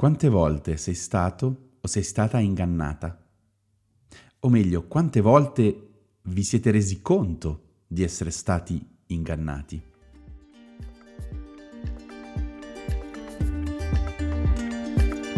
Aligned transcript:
Quante 0.00 0.30
volte 0.30 0.78
sei 0.78 0.94
stato 0.94 1.72
o 1.78 1.86
sei 1.86 2.02
stata 2.02 2.38
ingannata? 2.38 3.22
O 4.38 4.48
meglio, 4.48 4.86
quante 4.86 5.20
volte 5.20 5.88
vi 6.22 6.42
siete 6.42 6.70
resi 6.70 7.02
conto 7.02 7.82
di 7.86 8.02
essere 8.02 8.30
stati 8.30 8.82
ingannati? 9.08 9.82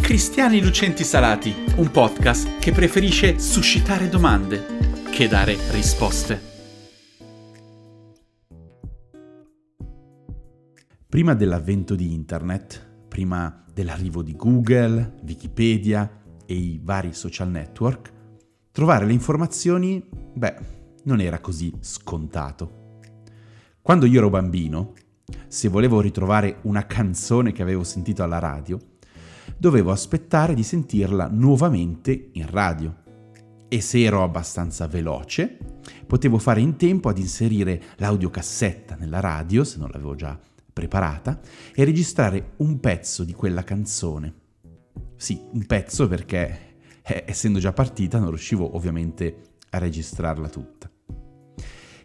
Cristiani 0.01 0.63
Lucenti 0.63 1.03
Salati, 1.03 1.53
un 1.79 1.91
podcast 1.91 2.61
che 2.61 2.71
preferisce 2.71 3.41
suscitare 3.41 4.09
domande 4.09 4.65
che 5.11 5.27
dare 5.27 5.57
risposte. 5.73 6.41
Prima 11.09 11.35
dell'avvento 11.35 11.97
di 11.97 12.13
Internet, 12.13 12.91
prima 13.13 13.63
dell'arrivo 13.71 14.23
di 14.23 14.35
Google, 14.35 15.17
Wikipedia 15.27 16.23
e 16.47 16.55
i 16.55 16.81
vari 16.83 17.13
social 17.13 17.51
network, 17.51 18.11
trovare 18.73 19.05
le 19.05 19.13
informazioni, 19.13 20.03
beh, 20.35 20.55
non 21.05 21.21
era 21.21 21.39
così 21.39 21.71
scontato. 21.81 23.01
Quando 23.83 24.07
io 24.07 24.17
ero 24.17 24.31
bambino, 24.31 24.95
se 25.47 25.69
volevo 25.69 26.01
ritrovare 26.01 26.61
una 26.63 26.87
canzone 26.87 27.53
che 27.53 27.61
avevo 27.61 27.85
sentito 27.85 28.23
alla 28.23 28.39
radio, 28.39 28.79
dovevo 29.59 29.91
aspettare 29.91 30.55
di 30.55 30.63
sentirla 30.63 31.29
nuovamente 31.29 32.31
in 32.33 32.51
radio. 32.51 32.97
E 33.69 33.83
se 33.83 34.01
ero 34.01 34.23
abbastanza 34.23 34.87
veloce, 34.87 35.59
potevo 36.07 36.39
fare 36.39 36.63
in 36.63 36.77
tempo 36.77 37.11
ad 37.11 37.19
inserire 37.19 37.79
l'audiocassetta 37.97 38.97
nella 38.99 39.21
radio, 39.21 39.65
se 39.65 39.77
non 39.77 39.91
l'avevo 39.93 40.15
già 40.15 40.39
preparata 40.73 41.41
e 41.75 41.85
registrare 41.85 42.53
un 42.57 42.81
pezzo 42.81 43.25
di 43.25 43.33
quella 43.33 43.65
canzone. 43.65 44.35
Sì, 45.17 45.41
un 45.53 45.67
pezzo 45.67 46.09
perché, 46.09 46.77
eh, 47.03 47.25
essendo 47.27 47.59
già 47.59 47.73
partita, 47.73 48.19
non 48.19 48.29
riuscivo 48.29 48.75
ovviamente 48.77 49.37
a 49.71 49.79
registrarla 49.79 50.49
tutta. 50.49 50.91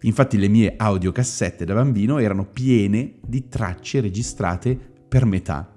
Infatti 0.02 0.38
le 0.38 0.48
mie 0.48 0.76
audiocassette 0.78 1.66
da 1.66 1.73
bambino 1.73 2.20
erano 2.20 2.45
piene 2.45 3.16
di 3.26 3.48
tracce 3.48 4.00
registrate 4.00 4.78
per 5.08 5.26
metà. 5.26 5.76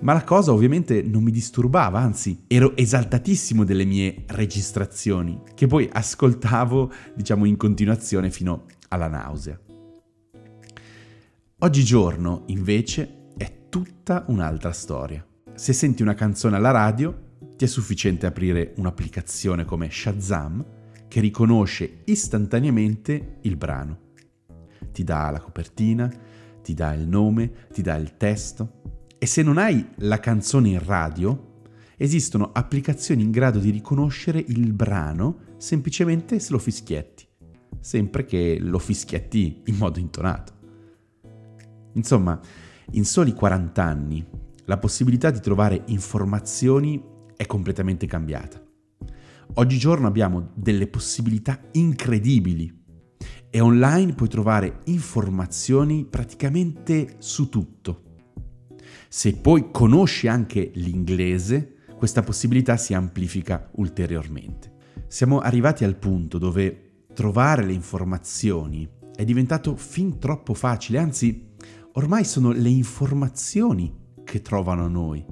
Ma 0.00 0.12
la 0.12 0.22
cosa 0.22 0.52
ovviamente 0.52 1.02
non 1.02 1.24
mi 1.24 1.32
disturbava, 1.32 1.98
anzi 1.98 2.44
ero 2.46 2.76
esaltatissimo 2.76 3.64
delle 3.64 3.84
mie 3.84 4.22
registrazioni, 4.28 5.40
che 5.54 5.66
poi 5.66 5.88
ascoltavo, 5.90 6.92
diciamo, 7.16 7.44
in 7.46 7.56
continuazione 7.56 8.30
fino 8.30 8.66
alla 8.88 9.08
nausea. 9.08 9.58
Oggigiorno, 11.60 12.44
invece, 12.46 13.32
è 13.36 13.66
tutta 13.68 14.24
un'altra 14.28 14.70
storia. 14.70 15.26
Se 15.54 15.72
senti 15.72 16.02
una 16.02 16.14
canzone 16.14 16.54
alla 16.54 16.70
radio, 16.70 17.32
ti 17.56 17.64
è 17.64 17.66
sufficiente 17.66 18.26
aprire 18.26 18.74
un'applicazione 18.76 19.64
come 19.64 19.90
Shazam 19.90 20.64
che 21.08 21.18
riconosce 21.18 22.02
istantaneamente 22.04 23.38
il 23.40 23.56
brano. 23.56 23.98
Ti 24.92 25.02
dà 25.02 25.30
la 25.30 25.40
copertina, 25.40 26.08
ti 26.62 26.74
dà 26.74 26.92
il 26.94 27.08
nome, 27.08 27.50
ti 27.72 27.82
dà 27.82 27.96
il 27.96 28.16
testo. 28.16 29.06
E 29.18 29.26
se 29.26 29.42
non 29.42 29.58
hai 29.58 29.84
la 29.96 30.20
canzone 30.20 30.68
in 30.68 30.84
radio, 30.84 31.62
esistono 31.96 32.52
applicazioni 32.52 33.24
in 33.24 33.32
grado 33.32 33.58
di 33.58 33.70
riconoscere 33.70 34.38
il 34.46 34.72
brano 34.72 35.56
semplicemente 35.56 36.38
se 36.38 36.52
lo 36.52 36.58
fischietti, 36.60 37.26
sempre 37.80 38.24
che 38.24 38.58
lo 38.60 38.78
fischietti 38.78 39.62
in 39.64 39.74
modo 39.74 39.98
intonato. 39.98 40.57
Insomma, 41.92 42.40
in 42.92 43.04
soli 43.04 43.32
40 43.32 43.82
anni 43.82 44.26
la 44.64 44.78
possibilità 44.78 45.30
di 45.30 45.40
trovare 45.40 45.82
informazioni 45.86 47.02
è 47.36 47.46
completamente 47.46 48.06
cambiata. 48.06 48.62
Oggigiorno 49.54 50.06
abbiamo 50.06 50.50
delle 50.54 50.86
possibilità 50.86 51.60
incredibili 51.72 52.84
e 53.50 53.60
online 53.60 54.12
puoi 54.12 54.28
trovare 54.28 54.80
informazioni 54.84 56.04
praticamente 56.04 57.16
su 57.18 57.48
tutto. 57.48 58.02
Se 59.08 59.34
poi 59.34 59.70
conosci 59.70 60.28
anche 60.28 60.70
l'inglese, 60.74 61.76
questa 61.96 62.22
possibilità 62.22 62.76
si 62.76 62.92
amplifica 62.92 63.70
ulteriormente. 63.76 64.72
Siamo 65.08 65.40
arrivati 65.40 65.84
al 65.84 65.96
punto 65.96 66.36
dove 66.36 67.04
trovare 67.14 67.64
le 67.64 67.72
informazioni 67.72 68.88
è 69.16 69.24
diventato 69.24 69.74
fin 69.74 70.18
troppo 70.18 70.54
facile, 70.54 70.98
anzi 70.98 71.47
ormai 71.98 72.24
sono 72.24 72.52
le 72.52 72.68
informazioni 72.68 73.92
che 74.22 74.40
trovano 74.40 74.86
noi. 74.86 75.24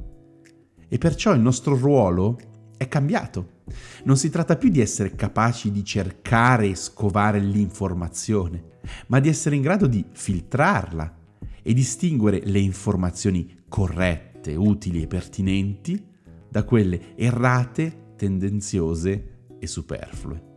E 0.89 0.99
perciò 0.99 1.33
il 1.33 1.41
nostro 1.41 1.77
ruolo 1.77 2.39
è 2.77 2.89
cambiato. 2.89 3.63
Non 4.05 4.17
si 4.17 4.31
tratta 4.31 4.57
più 4.57 4.69
di 4.69 4.81
essere 4.81 5.15
capaci 5.15 5.71
di 5.71 5.85
cercare 5.85 6.69
e 6.69 6.75
scovare 6.75 7.39
l'informazione, 7.39 8.79
ma 9.07 9.21
di 9.21 9.29
essere 9.29 9.55
in 9.55 9.63
grado 9.63 9.87
di 9.87 10.05
filtrarla 10.11 11.17
e 11.63 11.73
distinguere 11.73 12.43
le 12.45 12.59
informazioni 12.59 13.63
corrette, 13.69 14.57
utili 14.57 15.03
e 15.03 15.07
pertinenti 15.07 16.05
da 16.49 16.65
quelle 16.65 17.17
errate, 17.17 18.15
tendenziose 18.17 19.45
e 19.59 19.67
superflue 19.69 20.56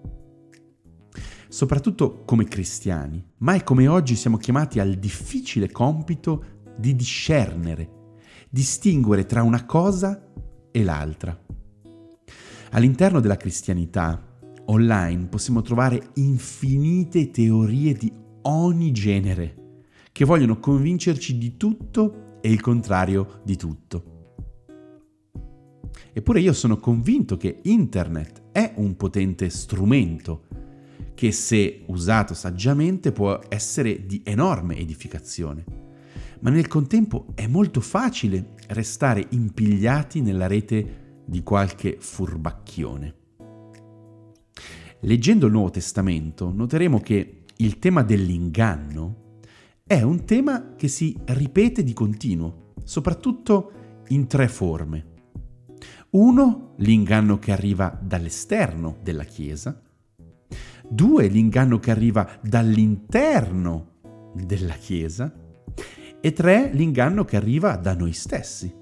soprattutto 1.50 2.24
come 2.24 2.46
cristiani. 2.46 3.22
Mai 3.38 3.64
come 3.64 3.88
oggi 3.88 4.16
siamo 4.16 4.38
chiamati 4.38 4.80
al 4.80 4.94
difficile 4.94 5.70
compito 5.72 6.58
di 6.78 6.96
discernere, 6.96 8.14
distinguere 8.50 9.26
tra 9.26 9.44
una 9.44 9.66
cosa 9.66 10.32
e 10.72 10.84
l'altra. 10.84 11.38
All'interno 12.72 13.20
della 13.20 13.36
cristianità 13.36 14.24
online 14.66 15.26
possiamo 15.26 15.62
trovare 15.64 16.12
infinite 16.16 17.32
teorie 17.32 17.94
di 17.94 18.14
ogni 18.44 18.92
genere 18.92 19.84
che 20.12 20.26
vogliono 20.26 20.60
convincerci 20.60 21.38
di 21.38 21.58
tutto 21.58 22.38
e 22.42 22.52
il 22.52 22.62
contrario 22.62 23.42
di 23.44 23.56
tutto. 23.58 24.04
Eppure 26.14 26.42
io 26.42 26.54
sono 26.54 26.78
convinto 26.78 27.38
che 27.38 27.60
internet 27.64 28.44
è 28.52 28.74
un 28.76 28.96
potente 28.96 29.50
strumento 29.50 30.48
che 31.19 31.34
se 31.34 31.84
usato 31.88 32.34
saggiamente 32.34 33.12
può 33.12 33.38
essere 33.50 34.06
di 34.06 34.22
enorme 34.24 34.78
edificazione. 34.78 35.66
Ma 36.40 36.50
nel 36.50 36.68
contempo 36.68 37.34
è 37.35 37.46
molto 37.46 37.81
facile 37.81 38.53
restare 38.68 39.28
impigliati 39.31 40.22
nella 40.22 40.47
rete 40.47 41.24
di 41.25 41.44
qualche 41.44 41.97
furbacchione. 42.00 43.16
Leggendo 45.02 45.47
il 45.47 45.52
Nuovo 45.52 45.72
Testamento 45.72 46.53
noteremo 46.53 47.02
che 47.02 47.44
il 47.53 47.80
tema 47.80 48.01
dell'inganno 48.01 49.40
è 49.86 50.01
un 50.01 50.24
tema 50.24 50.75
che 50.78 50.88
si 50.88 51.18
ripete 51.25 51.84
di 51.84 51.91
continuo, 51.91 52.75
soprattutto 52.86 53.72
in 54.07 54.25
tre 54.28 54.47
forme. 54.47 55.06
Uno, 56.12 56.75
l'inganno 56.78 57.40
che 57.40 57.51
arriva 57.51 58.00
dall'esterno 58.01 59.00
della 59.03 59.25
Chiesa, 59.25 59.84
Due, 60.90 61.28
l'inganno 61.28 61.78
che 61.80 61.92
arriva 61.92 62.28
dall'interno 62.42 64.00
della 64.34 64.74
Chiesa. 64.74 65.32
E 66.22 66.34
tre, 66.34 66.72
l'inganno 66.74 67.24
che 67.24 67.38
arriva 67.38 67.76
da 67.76 67.94
noi 67.94 68.14
stessi. 68.14 68.74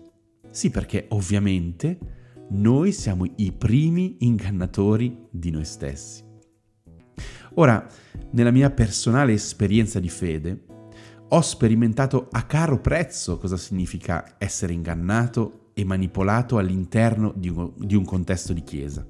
Sì, 0.50 0.70
perché 0.70 1.06
ovviamente 1.10 2.00
noi 2.52 2.92
siamo 2.94 3.26
i 3.36 3.52
primi 3.52 4.18
ingannatori 4.20 5.28
di 5.30 5.52
noi 5.52 5.66
stessi. 5.66 6.24
Ora, 7.56 7.86
nella 8.32 8.52
mia 8.52 8.72
personale 8.72 9.34
esperienza 9.34 10.00
di 10.00 10.10
fede, 10.10 10.66
ho 11.30 11.42
sperimentato 11.42 12.30
a 12.32 12.44
caro 12.44 12.80
prezzo 12.80 13.38
cosa 13.38 13.58
significa 13.58 14.36
essere 14.38 14.72
ingannato 14.72 15.72
e 15.74 15.84
manipolato 15.84 16.58
all'interno 16.58 17.34
di 17.36 17.50
un, 17.50 18.06
contesto 18.06 18.54
di 18.54 18.64
chiesa. 18.64 19.06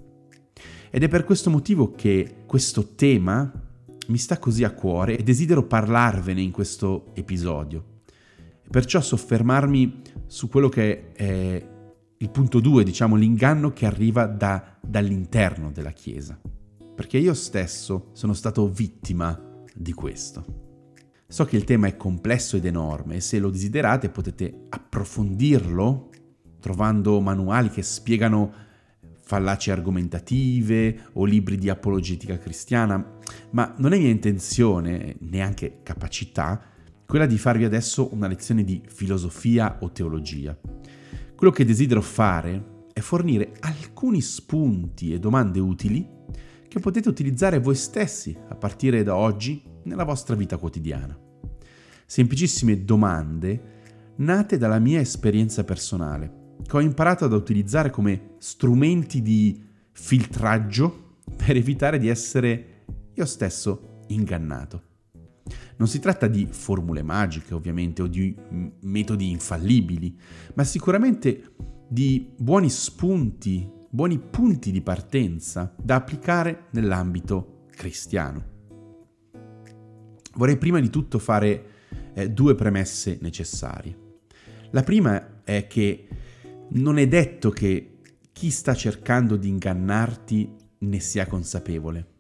Ed 0.90 1.04
è 1.04 1.08
per 1.08 1.24
questo 1.24 1.50
motivo 1.50 1.92
che 1.92 2.44
questo 2.46 2.96
tema 2.96 3.52
mi 4.08 4.18
sta 4.18 4.40
così 4.40 4.64
a 4.64 4.72
cuore 4.72 5.18
e 5.18 5.24
desidero 5.24 5.64
parlarvene 5.64 6.42
in 6.42 6.52
questo 6.52 7.12
episodio. 7.14 7.96
Perciò 8.70 9.02
soffermarmi 9.02 10.02
su 10.28 10.50
quello 10.50 10.70
che 10.70 11.12
è 11.14 11.68
il 12.20 12.30
punto 12.30 12.60
2, 12.60 12.84
diciamo 12.84 13.16
l'inganno 13.16 13.72
che 13.74 13.86
arriva 13.86 14.26
da, 14.26 14.78
dall'interno 14.82 15.72
della 15.72 15.92
Chiesa. 15.92 16.40
Perché 16.96 17.18
io 17.18 17.34
stesso 17.34 18.10
sono 18.14 18.34
stato 18.34 18.68
vittima 18.68 19.40
di 19.74 19.94
questo. 19.94 20.66
So 21.28 21.46
che 21.46 21.58
il 21.58 21.66
tema 21.66 21.88
è 21.88 21.98
complesso 21.98 22.56
ed 22.56 22.66
enorme 22.66 23.16
e 23.16 23.20
se 23.20 23.38
lo 23.40 23.50
desiderate 23.50 24.10
potete 24.10 24.66
approfondirlo 24.70 26.10
trovando 26.60 27.20
manuali 27.20 27.70
che 27.70 27.84
spiegano 27.84 28.66
fallaci 29.28 29.72
argomentative 29.72 31.10
o 31.14 31.26
libri 31.26 31.58
di 31.58 31.68
apologetica 31.68 32.38
cristiana, 32.38 33.18
ma 33.50 33.74
non 33.78 33.92
è 33.92 33.98
mia 33.98 34.08
intenzione, 34.08 35.18
neanche 35.20 35.80
capacità, 35.84 36.62
quella 37.06 37.26
di 37.26 37.38
farvi 37.38 37.66
adesso 37.66 38.14
una 38.14 38.28
lezione 38.28 38.64
di 38.64 38.82
filosofia 38.88 39.80
o 39.82 39.92
teologia. 39.92 40.58
Quello 41.36 41.52
che 41.52 41.66
desidero 41.66 42.02
fare 42.02 42.86
è 42.94 43.02
fornire 43.02 43.52
alcuni 43.60 44.22
spunti 44.22 45.12
e 45.12 45.20
domande 45.20 45.60
utili 45.60 46.08
che 46.70 46.80
potete 46.80 47.10
utilizzare 47.10 47.60
voi 47.60 47.76
stessi 47.76 48.34
a 48.48 48.56
partire 48.56 49.04
da 49.04 49.18
oggi 49.18 49.62
nella 49.84 50.06
vostra 50.06 50.36
vita 50.36 50.56
quotidiana. 50.56 51.20
Semplicissime 52.06 52.86
domande 52.86 53.76
nate 54.16 54.58
dalla 54.58 54.80
mia 54.80 55.02
esperienza 55.02 55.66
personale, 55.66 56.37
che 56.66 56.76
ho 56.76 56.82
imparato 56.82 57.26
ad 57.26 57.34
utilizzare 57.34 57.90
come 57.90 58.36
strumenti 58.38 59.22
di 59.22 59.64
filtraggio 59.92 61.16
per 61.36 61.56
evitare 61.56 61.98
di 61.98 62.08
essere 62.08 62.84
io 63.14 63.26
stesso 63.26 64.04
ingannato. 64.08 64.84
Non 65.78 65.88
si 65.88 66.00
tratta 66.00 66.28
di 66.28 66.48
formule 66.50 67.04
magiche, 67.04 67.54
ovviamente, 67.54 68.02
o 68.02 68.08
di 68.08 68.36
metodi 68.82 69.30
infallibili, 69.30 70.18
ma 70.56 70.64
sicuramente 70.64 71.54
di 71.88 72.34
buoni 72.36 72.70
spunti, 72.70 73.70
buoni 73.90 74.20
punti 74.20 74.72
di 74.72 74.82
partenza 74.82 75.74
da 75.82 75.96
applicare 75.96 76.66
nell'ambito 76.72 77.66
cristiano. 77.72 78.56
Vorrei 80.34 80.58
prima 80.58 80.80
di 80.80 80.90
tutto 80.90 81.20
fare 81.20 81.66
eh, 82.14 82.30
due 82.30 82.56
premesse 82.56 83.18
necessarie. 83.22 84.06
La 84.72 84.84
prima 84.84 85.44
è 85.44 85.66
che 85.68 86.08
non 86.70 86.98
è 86.98 87.08
detto 87.08 87.50
che 87.50 88.00
chi 88.32 88.50
sta 88.50 88.76
cercando 88.76 89.36
di 89.36 89.48
ingannarti 89.48 90.56
ne 90.80 91.00
sia 91.00 91.26
consapevole. 91.26 92.16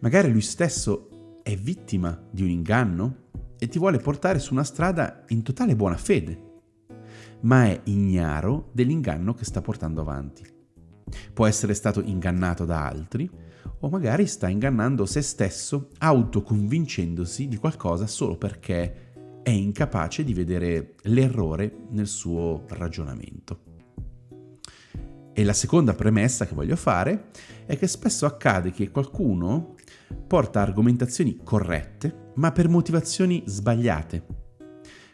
Magari 0.00 0.30
lui 0.30 0.40
stesso 0.40 1.40
è 1.42 1.56
vittima 1.56 2.18
di 2.30 2.42
un 2.42 2.50
inganno 2.50 3.26
e 3.58 3.68
ti 3.68 3.78
vuole 3.78 3.98
portare 3.98 4.38
su 4.38 4.52
una 4.52 4.64
strada 4.64 5.24
in 5.28 5.42
totale 5.42 5.76
buona 5.76 5.96
fede, 5.96 6.40
ma 7.40 7.66
è 7.66 7.80
ignaro 7.84 8.70
dell'inganno 8.72 9.34
che 9.34 9.44
sta 9.44 9.60
portando 9.60 10.00
avanti. 10.00 10.44
Può 11.32 11.46
essere 11.46 11.74
stato 11.74 12.00
ingannato 12.00 12.64
da 12.64 12.86
altri 12.86 13.30
o 13.80 13.88
magari 13.88 14.26
sta 14.26 14.48
ingannando 14.48 15.06
se 15.06 15.22
stesso 15.22 15.90
autoconvincendosi 15.98 17.48
di 17.48 17.56
qualcosa 17.56 18.06
solo 18.06 18.36
perché 18.36 19.07
è 19.42 19.50
incapace 19.50 20.24
di 20.24 20.34
vedere 20.34 20.94
l'errore 21.02 21.86
nel 21.90 22.06
suo 22.06 22.64
ragionamento. 22.68 23.60
E 25.32 25.44
la 25.44 25.52
seconda 25.52 25.94
premessa 25.94 26.46
che 26.46 26.54
voglio 26.54 26.74
fare 26.74 27.30
è 27.64 27.78
che 27.78 27.86
spesso 27.86 28.26
accade 28.26 28.72
che 28.72 28.90
qualcuno 28.90 29.76
porta 30.26 30.60
argomentazioni 30.60 31.38
corrette, 31.44 32.32
ma 32.34 32.50
per 32.50 32.68
motivazioni 32.68 33.44
sbagliate. 33.46 34.26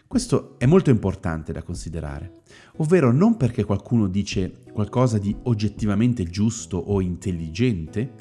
Questo 0.07 0.55
è 0.59 0.67
molto 0.67 0.91
importante 0.91 1.53
da 1.53 1.63
considerare, 1.63 2.43
ovvero 2.77 3.13
non 3.13 3.37
perché 3.37 3.65
qualcuno 3.65 4.09
dice 4.09 4.63
qualcosa 4.73 5.19
di 5.19 5.37
oggettivamente 5.43 6.25
giusto 6.25 6.79
o 6.79 7.01
intelligente, 7.01 8.15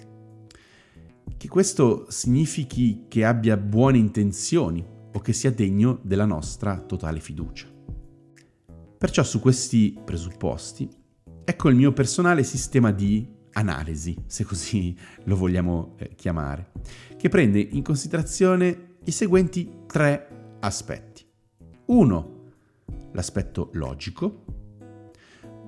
che 1.38 1.48
questo 1.48 2.06
significhi 2.10 3.06
che 3.08 3.24
abbia 3.24 3.56
buone 3.58 3.98
intenzioni 3.98 4.84
o 5.14 5.20
che 5.20 5.34
sia 5.34 5.52
degno 5.52 6.00
della 6.02 6.26
nostra 6.26 6.80
totale 6.80 7.20
fiducia. 7.20 7.68
Perciò 8.98 9.24
su 9.24 9.40
questi 9.40 9.98
presupposti 10.04 10.90
ecco 11.46 11.70
il 11.70 11.76
mio 11.76 11.92
personale 11.92 12.44
sistema 12.44 12.92
di 12.92 13.28
analisi, 13.54 14.16
se 14.26 14.44
così 14.44 14.98
lo 15.26 15.36
vogliamo 15.36 15.96
eh, 15.98 16.16
chiamare, 16.16 16.72
che 17.18 17.30
prende 17.30 17.60
in 17.60 17.84
considerazione 17.84 18.96
i 19.06 19.12
seguenti 19.12 19.82
tre 19.86 20.56
aspetti. 20.60 21.26
Uno, 21.86 22.52
l'aspetto 23.12 23.70
logico, 23.74 24.46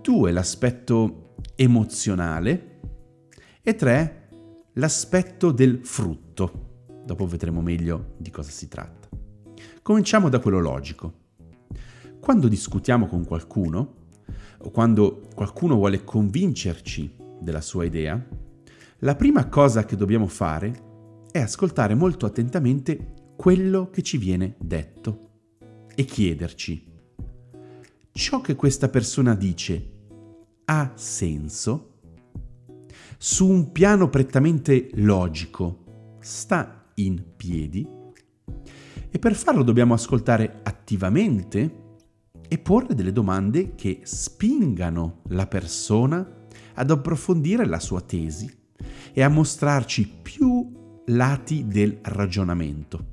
due, 0.01 0.31
l'aspetto 0.31 1.35
emozionale 1.55 2.79
e 3.61 3.75
tre, 3.75 4.29
l'aspetto 4.73 5.51
del 5.51 5.79
frutto. 5.83 6.63
Dopo 7.05 7.27
vedremo 7.27 7.61
meglio 7.61 8.13
di 8.17 8.31
cosa 8.31 8.49
si 8.49 8.67
tratta. 8.67 9.04
Cominciamo 9.85 10.29
da 10.29 10.39
quello 10.39 10.59
logico. 10.59 11.13
Quando 12.19 12.47
discutiamo 12.47 13.05
con 13.05 13.23
qualcuno, 13.23 13.93
o 14.57 14.71
quando 14.71 15.27
qualcuno 15.35 15.75
vuole 15.75 16.03
convincerci 16.03 17.15
della 17.39 17.61
sua 17.61 17.85
idea, 17.85 18.19
la 19.01 19.15
prima 19.15 19.47
cosa 19.47 19.85
che 19.85 19.95
dobbiamo 19.95 20.25
fare 20.25 21.27
è 21.29 21.37
ascoltare 21.37 21.93
molto 21.93 22.25
attentamente 22.25 23.33
quello 23.35 23.91
che 23.91 24.01
ci 24.01 24.17
viene 24.17 24.55
detto 24.57 25.29
e 25.93 26.03
chiederci, 26.03 26.83
ciò 28.11 28.41
che 28.41 28.55
questa 28.55 28.89
persona 28.89 29.35
dice 29.35 29.91
ha 30.65 30.93
senso? 30.95 31.99
Su 33.19 33.47
un 33.47 33.71
piano 33.71 34.09
prettamente 34.09 34.89
logico 34.95 36.17
sta 36.21 36.89
in 36.95 37.23
piedi? 37.37 38.03
E 39.15 39.19
per 39.19 39.33
farlo 39.33 39.63
dobbiamo 39.63 39.93
ascoltare 39.93 40.59
attivamente 40.63 41.83
e 42.49 42.57
porre 42.57 42.93
delle 42.95 43.13
domande 43.13 43.73
che 43.73 44.01
spingano 44.03 45.21
la 45.29 45.47
persona 45.47 46.45
ad 46.73 46.91
approfondire 46.91 47.65
la 47.65 47.79
sua 47.79 48.01
tesi 48.01 48.53
e 49.13 49.23
a 49.23 49.29
mostrarci 49.29 50.05
più 50.21 51.01
lati 51.05 51.65
del 51.65 51.99
ragionamento. 52.01 53.05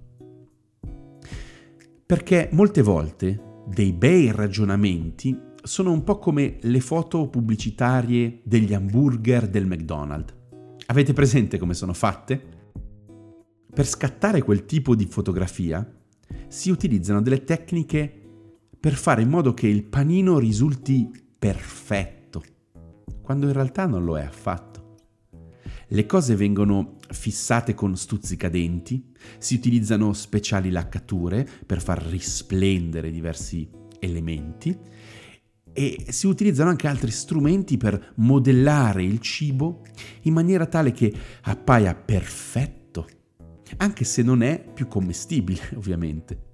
Perché 2.05 2.49
molte 2.51 2.83
volte 2.83 3.63
dei 3.69 3.93
bei 3.93 4.33
ragionamenti 4.33 5.39
sono 5.63 5.93
un 5.93 6.03
po' 6.03 6.19
come 6.19 6.57
le 6.63 6.81
foto 6.81 7.29
pubblicitarie 7.29 8.41
degli 8.43 8.75
hamburger 8.75 9.49
del 9.49 9.67
McDonald's. 9.67 10.35
Avete 10.87 11.13
presente 11.13 11.59
come 11.59 11.75
sono 11.75 11.93
fatte? 11.93 12.62
Per 13.75 13.87
scattare 13.87 14.43
quel 14.43 14.67
tipo 14.67 14.95
di 14.95 15.07
fotografia 15.07 15.91
si 16.47 16.69
utilizzano 16.69 17.23
delle 17.23 17.43
tecniche 17.43 18.21
per 18.79 18.93
fare 18.93 19.23
in 19.23 19.31
modo 19.31 19.55
che 19.55 19.67
il 19.67 19.85
panino 19.85 20.39
risulti 20.39 21.11
perfetto, 21.39 22.43
quando 23.23 23.47
in 23.47 23.55
realtà 23.55 23.87
non 23.87 24.05
lo 24.05 24.19
è 24.19 24.25
affatto. 24.25 24.97
Le 25.89 26.05
cose 26.05 26.37
vengono 26.37 26.99
fissate 27.09 27.73
con 27.73 27.97
stuzzicadenti, 27.97 29.11
si 29.39 29.55
utilizzano 29.55 30.13
speciali 30.13 30.69
laccature 30.69 31.49
per 31.65 31.81
far 31.81 32.03
risplendere 32.03 33.11
diversi 33.11 33.67
elementi 34.01 34.79
e 35.73 36.05
si 36.11 36.27
utilizzano 36.27 36.69
anche 36.69 36.89
altri 36.89 37.11
strumenti 37.11 37.79
per 37.79 38.13
modellare 38.17 39.03
il 39.03 39.19
cibo 39.21 39.81
in 40.23 40.35
maniera 40.35 40.67
tale 40.67 40.93
che 40.93 41.11
appaia 41.41 41.95
perfetto 41.95 42.82
anche 43.79 44.05
se 44.05 44.23
non 44.23 44.43
è 44.43 44.63
più 44.73 44.89
commestibile, 44.89 45.61
ovviamente. 45.77 46.51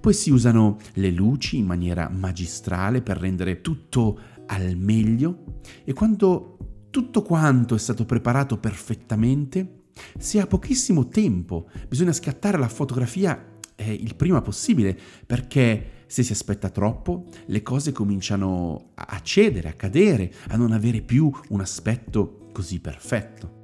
Poi 0.00 0.12
si 0.12 0.30
usano 0.30 0.78
le 0.94 1.10
luci 1.10 1.58
in 1.58 1.66
maniera 1.66 2.08
magistrale 2.08 3.00
per 3.00 3.16
rendere 3.16 3.60
tutto 3.60 4.18
al 4.46 4.76
meglio 4.76 5.60
e 5.84 5.92
quando 5.92 6.56
tutto 6.90 7.22
quanto 7.22 7.74
è 7.74 7.78
stato 7.78 8.04
preparato 8.04 8.58
perfettamente, 8.58 9.82
si 10.18 10.38
ha 10.38 10.46
pochissimo 10.46 11.06
tempo, 11.08 11.68
bisogna 11.86 12.12
scattare 12.12 12.58
la 12.58 12.68
fotografia 12.68 13.56
eh, 13.76 13.92
il 13.92 14.16
prima 14.16 14.42
possibile 14.42 14.98
perché 15.24 16.04
se 16.06 16.22
si 16.22 16.32
aspetta 16.32 16.70
troppo 16.70 17.26
le 17.46 17.62
cose 17.62 17.92
cominciano 17.92 18.90
a 18.94 19.20
cedere, 19.20 19.68
a 19.68 19.74
cadere, 19.74 20.32
a 20.48 20.56
non 20.56 20.72
avere 20.72 21.02
più 21.02 21.30
un 21.50 21.60
aspetto 21.60 22.48
così 22.52 22.80
perfetto. 22.80 23.57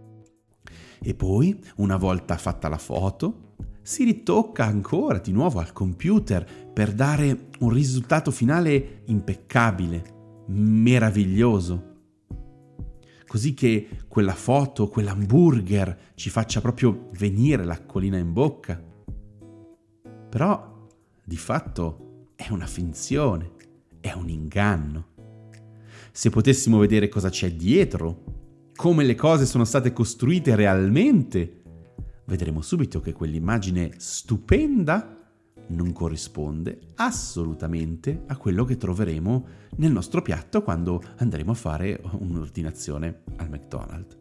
E 1.07 1.15
poi, 1.15 1.63
una 1.77 1.99
volta 1.99 2.39
fatta 2.39 2.67
la 2.71 2.79
foto, 2.79 3.57
si 3.83 4.05
ritocca 4.05 4.65
ancora 4.65 5.19
di 5.19 5.33
nuovo 5.33 5.59
al 5.59 5.75
computer 5.75 6.71
per 6.73 6.95
dare 6.95 7.49
un 7.59 7.69
risultato 7.69 8.31
finale 8.31 9.03
impeccabile, 9.05 10.45
meraviglioso. 10.47 11.93
Così 13.27 13.53
che 13.53 13.87
quella 14.09 14.33
foto, 14.33 14.89
quell'hamburger 14.89 16.13
ci 16.15 16.31
faccia 16.31 16.63
proprio 16.63 17.11
venire 17.19 17.65
l'acquolina 17.65 18.17
in 18.17 18.33
bocca. 18.33 18.83
Però, 20.31 20.89
di 21.23 21.37
fatto, 21.37 22.29
è 22.35 22.47
una 22.49 22.67
finzione, 22.67 23.51
è 24.01 24.15
un 24.15 24.31
inganno. 24.31 25.09
Se 26.13 26.31
potessimo 26.31 26.79
vedere 26.79 27.09
cosa 27.09 27.29
c'è 27.29 27.53
dietro, 27.53 28.44
come 28.77 29.05
le 29.05 29.15
cose 29.15 29.47
sono 29.47 29.65
state 29.65 29.93
costruite 29.93 30.55
realmente, 30.57 31.63
vedremo 32.27 32.61
subito 32.61 33.01
che 33.01 33.13
quell'immagine 33.13 33.93
stupenda 33.99 35.17
non 35.69 35.93
corrisponde 35.93 36.79
assolutamente 36.97 38.25
a 38.27 38.37
quello 38.37 38.65
che 38.65 38.77
troveremo 38.77 39.47
nel 39.77 39.93
nostro 39.93 40.23
piatto 40.23 40.63
quando 40.63 41.03
andremo 41.17 41.53
a 41.53 41.55
fare 41.55 42.03
un'ordinazione 42.19 43.23
al 43.37 43.49
McDonald's. 43.49 44.19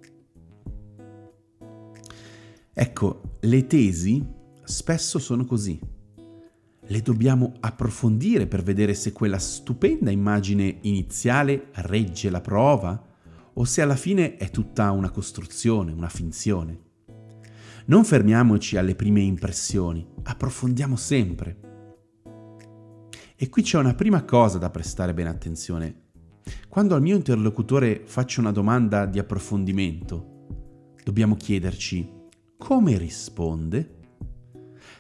Ecco, 2.74 3.22
le 3.42 3.68
tesi 3.68 4.26
spesso 4.64 5.20
sono 5.20 5.46
così. 5.46 5.80
le 6.86 7.02
dobbiamo 7.02 7.54
approfondire 7.62 8.46
per 8.46 8.62
vedere 8.62 8.94
se 8.94 9.14
quella 9.14 9.40
stupenda 9.40 10.12
immagine 10.12 10.80
iniziale 10.82 11.70
regge 11.76 12.30
la 12.30 12.42
prova 12.42 13.13
o 13.54 13.66
se 13.66 13.82
alla 13.82 13.96
fine 13.96 14.38
è 14.38 14.50
tutta 14.50 14.92
una 14.92 15.10
costruzione, 15.10 15.92
una 15.92 16.10
finzione. 16.10 16.92
Non 17.86 18.06
fermiamoci 18.06 18.78
alle 18.78 18.96
prime 18.96 19.22
impressioni, 19.22 20.08
approfondiamo 20.24 20.96
sempre. 20.96 21.60
E 23.36 23.50
qui 23.50 23.62
c'è 23.62 23.78
una 23.78 23.94
prima 23.94 24.24
cosa 24.24 24.58
da 24.58 24.70
prestare 24.70 25.14
bene 25.14 25.30
attenzione. 25.30 26.02
Quando 26.70 26.96
al 26.96 27.02
mio 27.02 27.16
interlocutore 27.16 28.04
faccio 28.06 28.40
una 28.40 28.52
domanda 28.52 29.06
di 29.06 29.20
approfondimento, 29.20 30.46
dobbiamo 31.04 31.36
chiederci 31.36 32.22
come 32.58 32.98
risponde? 32.98 34.00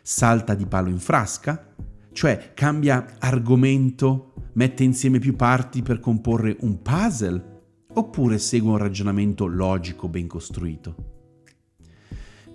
Salta 0.01 0.53
di 0.53 0.65
palo 0.65 0.89
in 0.89 0.99
frasca? 0.99 1.73
Cioè 2.11 2.51
cambia 2.53 3.15
argomento, 3.19 4.33
mette 4.53 4.83
insieme 4.83 5.19
più 5.19 5.35
parti 5.35 5.81
per 5.81 6.01
comporre 6.01 6.57
un 6.59 6.81
puzzle? 6.81 7.52
Oppure 7.95 8.39
segue 8.39 8.71
un 8.71 8.77
ragionamento 8.77 9.45
logico 9.45 10.07
ben 10.07 10.25
costruito? 10.25 10.95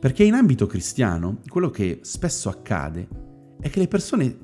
Perché 0.01 0.25
in 0.25 0.35
ambito 0.35 0.67
cristiano 0.67 1.39
quello 1.47 1.71
che 1.71 2.01
spesso 2.03 2.49
accade 2.49 3.09
è 3.61 3.71
che 3.71 3.79
le 3.79 3.87
persone 3.87 4.37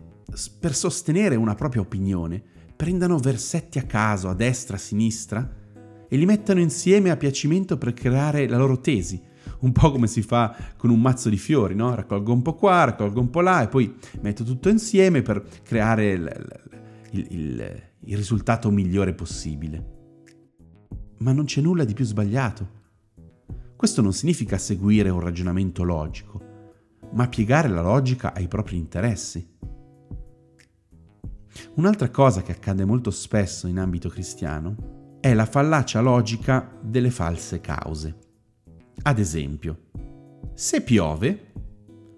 per 0.58 0.72
sostenere 0.72 1.34
una 1.34 1.56
propria 1.56 1.80
opinione 1.80 2.40
prendano 2.76 3.18
versetti 3.18 3.80
a 3.80 3.82
caso, 3.82 4.28
a 4.28 4.34
destra, 4.34 4.76
a 4.76 4.78
sinistra, 4.78 5.62
e 6.08 6.16
li 6.16 6.26
mettano 6.26 6.60
insieme 6.60 7.10
a 7.10 7.16
piacimento 7.16 7.76
per 7.76 7.92
creare 7.92 8.46
la 8.46 8.56
loro 8.56 8.80
tesi, 8.80 9.20
un 9.60 9.72
po' 9.72 9.90
come 9.90 10.06
si 10.06 10.22
fa 10.22 10.54
con 10.76 10.90
un 10.90 11.00
mazzo 11.00 11.28
di 11.28 11.38
fiori, 11.38 11.74
no? 11.74 11.92
Raccolgo 11.92 12.32
un 12.32 12.42
po' 12.42 12.54
qua, 12.54 12.84
raccolgo 12.84 13.18
un 13.18 13.30
po' 13.30 13.40
là 13.40 13.62
e 13.62 13.68
poi 13.68 13.92
metto 14.20 14.44
tutto 14.44 14.68
insieme 14.68 15.22
per 15.22 15.44
creare 15.64 16.12
il, 16.12 16.66
il, 17.10 17.26
il, 17.30 17.82
il 17.98 18.16
risultato 18.16 18.70
migliore 18.70 19.12
possibile. 19.12 19.93
Ma 21.18 21.32
non 21.32 21.44
c'è 21.44 21.60
nulla 21.60 21.84
di 21.84 21.94
più 21.94 22.04
sbagliato. 22.04 22.82
Questo 23.76 24.02
non 24.02 24.12
significa 24.12 24.58
seguire 24.58 25.10
un 25.10 25.20
ragionamento 25.20 25.82
logico, 25.82 26.40
ma 27.12 27.28
piegare 27.28 27.68
la 27.68 27.82
logica 27.82 28.32
ai 28.32 28.48
propri 28.48 28.76
interessi. 28.76 29.52
Un'altra 31.74 32.10
cosa 32.10 32.42
che 32.42 32.52
accade 32.52 32.84
molto 32.84 33.10
spesso 33.10 33.66
in 33.66 33.78
ambito 33.78 34.08
cristiano 34.08 35.18
è 35.20 35.34
la 35.34 35.46
fallacia 35.46 36.00
logica 36.00 36.76
delle 36.80 37.10
false 37.10 37.60
cause. 37.60 38.16
Ad 39.02 39.18
esempio, 39.18 39.90
se 40.54 40.82
piove, 40.82 41.52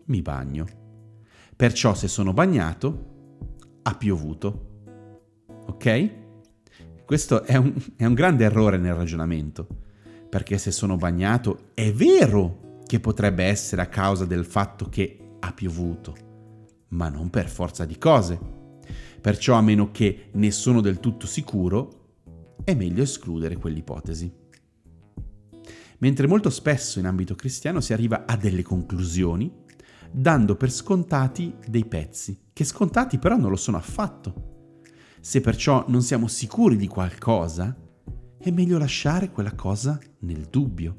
mi 0.07 0.23
bagno. 0.23 0.67
Perciò 1.55 1.95
se 1.95 2.09
sono 2.09 2.33
bagnato, 2.33 3.15
ha 3.83 3.95
piovuto. 3.95 4.67
Ok? 5.69 6.26
Questo 7.07 7.45
è 7.45 7.55
un, 7.55 7.73
è 7.95 8.05
un 8.05 8.15
grande 8.15 8.45
errore 8.45 8.79
nel 8.79 8.95
ragionamento 8.95 9.69
perché 10.29 10.59
se 10.59 10.73
sono 10.73 10.97
bagnato 10.97 11.71
è 11.75 11.93
vero 11.93 12.81
che 12.85 12.99
potrebbe 12.99 13.45
essere 13.45 13.81
a 13.81 13.87
causa 13.87 14.25
del 14.25 14.45
fatto 14.45 14.89
che 14.89 15.37
ha 15.39 15.53
piovuto, 15.53 16.17
ma 16.89 17.09
non 17.09 17.31
per 17.31 17.49
forza 17.49 17.85
di 17.85 17.97
cose. 17.97 18.37
Perciò 19.21 19.55
a 19.55 19.61
meno 19.61 19.93
che 19.93 20.31
ne 20.33 20.51
sono 20.51 20.81
del 20.81 20.99
tutto 20.99 21.29
sicuro, 21.29 22.15
è 22.65 22.75
meglio 22.75 23.05
escludere 23.05 23.57
quell'ipotesi. 23.57 24.33
Mentre 25.99 26.27
molto 26.27 26.51
spesso 26.51 26.99
in 26.99 27.07
ambito 27.07 27.37
cristiano 27.37 27.81
si 27.81 27.93
arriva 27.93 28.25
a 28.27 28.37
delle 28.37 28.63
conclusioni 28.63 29.65
dando 30.11 30.57
per 30.57 30.73
scontati 30.73 31.55
dei 31.69 31.85
pezzi, 31.85 32.49
che 32.53 32.65
scontati 32.65 33.19
però 33.19 33.37
non 33.37 33.51
lo 33.51 33.57
sono 33.57 33.77
affatto. 33.77 34.56
Se 35.27 35.41
perciò 35.41 35.85
non 35.89 36.03
siamo 36.03 36.29
sicuri 36.29 36.77
di 36.77 36.87
qualcosa, 36.87 37.77
è 38.39 38.51
meglio 38.53 38.79
lasciare 38.79 39.33
quella 39.33 39.57
cosa 39.57 39.99
nel 40.21 40.47
dubbio. 40.49 40.95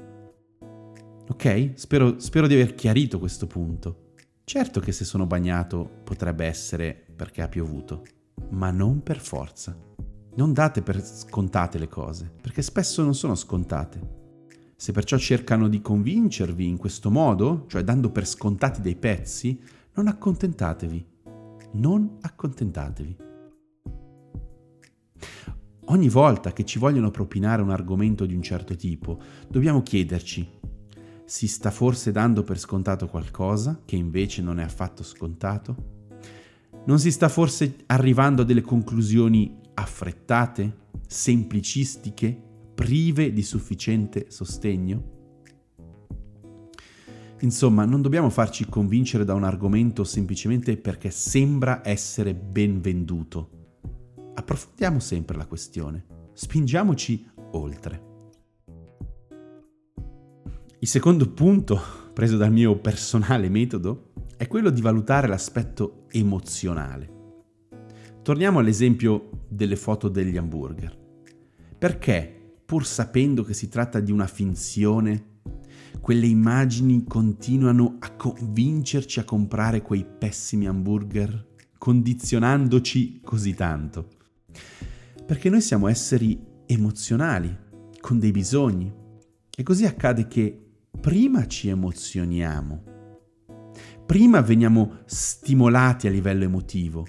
Ok? 1.29 1.71
Spero, 1.75 2.19
spero 2.19 2.45
di 2.45 2.55
aver 2.55 2.75
chiarito 2.75 3.19
questo 3.19 3.47
punto. 3.47 4.15
Certo 4.43 4.81
che 4.81 4.91
se 4.91 5.05
sono 5.05 5.25
bagnato 5.25 6.01
potrebbe 6.03 6.45
essere 6.45 7.05
perché 7.15 7.41
ha 7.41 7.47
piovuto, 7.47 8.03
ma 8.49 8.69
non 8.69 9.01
per 9.01 9.21
forza. 9.21 9.73
Non 10.35 10.51
date 10.51 10.81
per 10.81 11.01
scontate 11.01 11.77
le 11.77 11.87
cose, 11.87 12.29
perché 12.41 12.61
spesso 12.61 13.01
non 13.03 13.15
sono 13.15 13.33
scontate. 13.33 14.15
Se 14.75 14.91
perciò 14.91 15.17
cercano 15.17 15.69
di 15.69 15.79
convincervi 15.79 16.67
in 16.67 16.75
questo 16.75 17.09
modo, 17.09 17.63
cioè 17.69 17.81
dando 17.81 18.11
per 18.11 18.27
scontati 18.27 18.81
dei 18.81 18.97
pezzi, 18.97 19.57
non 19.93 20.07
accontentatevi. 20.07 21.07
Non 21.75 22.17
accontentatevi. 22.19 23.26
Ogni 25.89 26.09
volta 26.09 26.51
che 26.51 26.65
ci 26.65 26.79
vogliono 26.79 27.11
propinare 27.11 27.61
un 27.61 27.69
argomento 27.69 28.25
di 28.25 28.35
un 28.35 28.41
certo 28.41 28.75
tipo, 28.75 29.21
dobbiamo 29.47 29.81
chiederci, 29.81 30.45
si 31.23 31.47
sta 31.47 31.71
forse 31.71 32.11
dando 32.11 32.43
per 32.43 32.59
scontato 32.59 33.07
qualcosa 33.07 33.81
che 33.85 33.95
invece 33.95 34.41
non 34.41 34.59
è 34.59 34.63
affatto 34.63 35.03
scontato? 35.03 35.95
Non 36.85 36.99
si 36.99 37.11
sta 37.11 37.29
forse 37.29 37.75
arrivando 37.85 38.41
a 38.41 38.45
delle 38.45 38.61
conclusioni 38.61 39.59
affrettate, 39.75 40.89
semplicistiche, 41.07 42.37
prive 42.75 43.31
di 43.31 43.43
sufficiente 43.43 44.25
sostegno? 44.29 45.15
Insomma, 47.41 47.85
non 47.85 48.01
dobbiamo 48.01 48.29
farci 48.29 48.65
convincere 48.65 49.23
da 49.23 49.33
un 49.33 49.43
argomento 49.43 50.03
semplicemente 50.03 50.75
perché 50.75 51.11
sembra 51.11 51.81
essere 51.83 52.33
ben 52.33 52.81
venduto 52.81 53.56
approfondiamo 54.37 54.99
sempre 54.99 55.35
la 55.35 55.47
questione, 55.47 56.05
spingiamoci 56.33 57.27
oltre. 57.53 58.05
Il 60.79 60.87
secondo 60.87 61.27
punto, 61.31 61.81
preso 62.13 62.37
dal 62.37 62.51
mio 62.51 62.77
personale 62.77 63.49
metodo, 63.49 64.11
è 64.37 64.47
quello 64.47 64.69
di 64.69 64.79
valutare 64.79 65.27
l'aspetto 65.27 66.05
emozionale. 66.11 67.15
Torniamo 68.21 68.59
all'esempio 68.59 69.45
delle 69.47 69.75
foto 69.75 70.07
degli 70.07 70.37
hamburger. 70.37 70.95
Perché, 71.75 72.59
pur 72.63 72.85
sapendo 72.85 73.43
che 73.43 73.55
si 73.55 73.69
tratta 73.69 73.99
di 73.99 74.11
una 74.11 74.27
finzione, 74.27 75.39
quelle 75.99 76.27
immagini 76.27 77.03
continuano 77.05 77.95
a 77.99 78.11
convincerci 78.11 79.19
a 79.19 79.23
comprare 79.23 79.81
quei 79.81 80.05
pessimi 80.05 80.67
hamburger, 80.67 81.55
condizionandoci 81.79 83.21
così 83.23 83.55
tanto? 83.55 84.16
Perché 85.27 85.49
noi 85.49 85.59
siamo 85.59 85.89
esseri 85.89 86.41
emozionali, 86.65 87.53
con 87.99 88.17
dei 88.17 88.31
bisogni. 88.31 88.89
E 89.53 89.61
così 89.61 89.85
accade 89.85 90.27
che 90.27 90.57
prima 91.01 91.45
ci 91.47 91.67
emozioniamo, 91.67 92.83
prima 94.05 94.39
veniamo 94.39 94.99
stimolati 95.03 96.07
a 96.07 96.11
livello 96.11 96.45
emotivo 96.45 97.05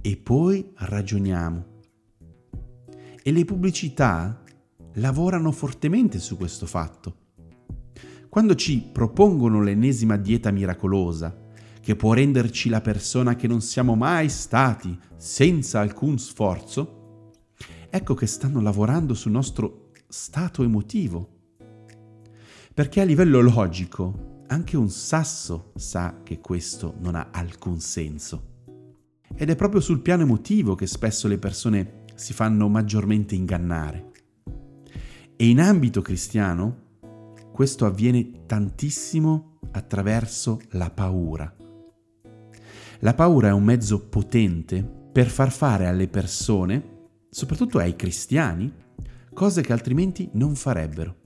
e 0.00 0.16
poi 0.16 0.72
ragioniamo. 0.76 1.66
E 3.22 3.30
le 3.30 3.44
pubblicità 3.44 4.42
lavorano 4.94 5.52
fortemente 5.52 6.20
su 6.20 6.38
questo 6.38 6.64
fatto. 6.64 7.16
Quando 8.30 8.54
ci 8.54 8.88
propongono 8.90 9.60
l'ennesima 9.60 10.16
dieta 10.16 10.50
miracolosa, 10.50 11.38
che 11.82 11.96
può 11.96 12.14
renderci 12.14 12.70
la 12.70 12.80
persona 12.80 13.36
che 13.36 13.46
non 13.46 13.60
siamo 13.60 13.94
mai 13.94 14.30
stati 14.30 14.98
senza 15.16 15.80
alcun 15.80 16.18
sforzo, 16.18 17.01
ecco 17.94 18.14
che 18.14 18.26
stanno 18.26 18.62
lavorando 18.62 19.12
sul 19.12 19.32
nostro 19.32 19.90
stato 20.08 20.62
emotivo. 20.62 21.28
Perché 22.72 23.02
a 23.02 23.04
livello 23.04 23.42
logico 23.42 24.44
anche 24.46 24.78
un 24.78 24.88
sasso 24.88 25.72
sa 25.76 26.20
che 26.22 26.40
questo 26.40 26.94
non 27.00 27.16
ha 27.16 27.28
alcun 27.30 27.80
senso. 27.80 28.50
Ed 29.34 29.50
è 29.50 29.56
proprio 29.56 29.82
sul 29.82 30.00
piano 30.00 30.22
emotivo 30.22 30.74
che 30.74 30.86
spesso 30.86 31.28
le 31.28 31.36
persone 31.36 32.04
si 32.14 32.32
fanno 32.32 32.66
maggiormente 32.68 33.34
ingannare. 33.34 34.10
E 35.36 35.46
in 35.46 35.60
ambito 35.60 36.00
cristiano 36.00 36.96
questo 37.52 37.84
avviene 37.84 38.46
tantissimo 38.46 39.58
attraverso 39.72 40.60
la 40.70 40.88
paura. 40.88 41.54
La 43.00 43.12
paura 43.12 43.48
è 43.48 43.52
un 43.52 43.64
mezzo 43.64 44.08
potente 44.08 44.82
per 45.12 45.28
far 45.28 45.52
fare 45.52 45.86
alle 45.86 46.08
persone, 46.08 46.91
soprattutto 47.32 47.78
ai 47.78 47.96
cristiani, 47.96 48.70
cose 49.32 49.62
che 49.62 49.72
altrimenti 49.72 50.28
non 50.34 50.54
farebbero. 50.54 51.16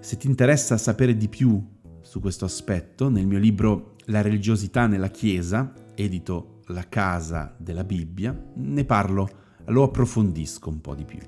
Se 0.00 0.16
ti 0.16 0.28
interessa 0.28 0.78
sapere 0.78 1.14
di 1.14 1.28
più 1.28 1.62
su 2.00 2.20
questo 2.20 2.46
aspetto, 2.46 3.10
nel 3.10 3.26
mio 3.26 3.38
libro 3.38 3.96
La 4.06 4.22
religiosità 4.22 4.86
nella 4.86 5.10
Chiesa, 5.10 5.74
edito 5.94 6.62
La 6.68 6.88
Casa 6.88 7.54
della 7.58 7.84
Bibbia, 7.84 8.34
ne 8.54 8.84
parlo, 8.86 9.28
lo 9.66 9.82
approfondisco 9.82 10.70
un 10.70 10.80
po' 10.80 10.94
di 10.94 11.04
più. 11.04 11.18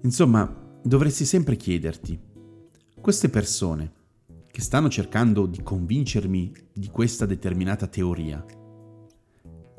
Insomma, 0.00 0.78
dovresti 0.82 1.26
sempre 1.26 1.56
chiederti, 1.56 2.18
queste 2.98 3.28
persone 3.28 3.92
che 4.50 4.62
stanno 4.62 4.88
cercando 4.88 5.44
di 5.44 5.62
convincermi 5.62 6.52
di 6.72 6.88
questa 6.88 7.26
determinata 7.26 7.86
teoria, 7.86 8.42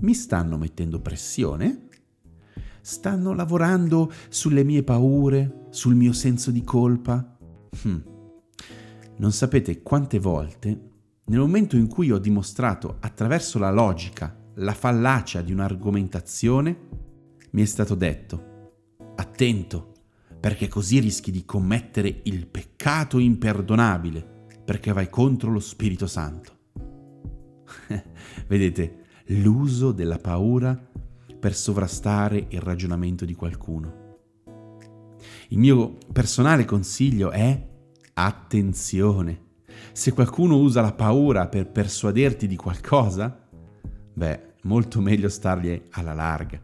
mi 0.01 0.13
stanno 0.13 0.57
mettendo 0.57 0.99
pressione? 0.99 1.87
Stanno 2.85 3.31
lavorando 3.31 4.11
sulle 4.27 4.65
mie 4.65 4.83
paure, 4.83 5.67
sul 5.69 5.95
mio 5.95 6.11
senso 6.11 6.51
di 6.51 6.65
colpa? 6.65 7.37
Hm. 7.81 8.01
Non 9.15 9.31
sapete 9.31 9.81
quante 9.81 10.19
volte, 10.19 10.89
nel 11.23 11.39
momento 11.39 11.77
in 11.77 11.87
cui 11.87 12.11
ho 12.11 12.17
dimostrato 12.17 12.97
attraverso 12.99 13.57
la 13.57 13.71
logica 13.71 14.37
la 14.55 14.73
fallacia 14.73 15.41
di 15.41 15.53
un'argomentazione, 15.53 16.77
mi 17.51 17.61
è 17.61 17.65
stato 17.65 17.95
detto, 17.95 18.73
attento, 19.15 19.93
perché 20.37 20.67
così 20.67 20.99
rischi 20.99 21.31
di 21.31 21.45
commettere 21.45 22.19
il 22.23 22.47
peccato 22.47 23.17
imperdonabile, 23.17 24.47
perché 24.65 24.91
vai 24.91 25.09
contro 25.09 25.51
lo 25.51 25.61
Spirito 25.61 26.05
Santo. 26.05 26.57
Vedete, 28.45 29.05
l'uso 29.27 29.93
della 29.93 30.17
paura 30.17 30.91
per 31.43 31.55
sovrastare 31.55 32.45
il 32.51 32.61
ragionamento 32.61 33.25
di 33.25 33.33
qualcuno. 33.33 34.19
Il 35.49 35.57
mio 35.57 35.97
personale 36.13 36.63
consiglio 36.63 37.31
è 37.31 37.67
attenzione. 38.13 39.41
Se 39.91 40.13
qualcuno 40.13 40.57
usa 40.57 40.79
la 40.79 40.93
paura 40.93 41.49
per 41.49 41.67
persuaderti 41.67 42.47
di 42.47 42.55
qualcosa, 42.55 43.45
beh, 44.13 44.53
molto 44.61 45.01
meglio 45.01 45.27
stargli 45.27 45.89
alla 45.91 46.13
larga. 46.13 46.61